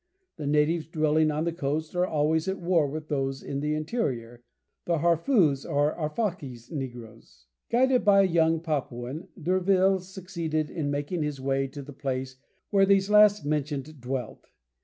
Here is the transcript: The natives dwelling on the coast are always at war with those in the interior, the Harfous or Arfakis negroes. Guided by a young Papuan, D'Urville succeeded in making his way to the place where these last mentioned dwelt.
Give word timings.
The 0.37 0.47
natives 0.47 0.87
dwelling 0.87 1.29
on 1.29 1.43
the 1.43 1.53
coast 1.53 1.95
are 1.95 2.07
always 2.07 2.47
at 2.47 2.57
war 2.59 2.87
with 2.87 3.07
those 3.07 3.43
in 3.43 3.59
the 3.59 3.75
interior, 3.75 4.41
the 4.85 4.97
Harfous 4.97 5.63
or 5.63 5.93
Arfakis 5.95 6.71
negroes. 6.71 7.45
Guided 7.69 8.03
by 8.03 8.21
a 8.23 8.27
young 8.27 8.61
Papuan, 8.61 9.27
D'Urville 9.39 9.99
succeeded 9.99 10.71
in 10.71 10.89
making 10.89 11.21
his 11.21 11.39
way 11.39 11.67
to 11.67 11.83
the 11.83 11.93
place 11.93 12.37
where 12.71 12.87
these 12.87 13.11
last 13.11 13.45
mentioned 13.45 14.01
dwelt. 14.01 14.47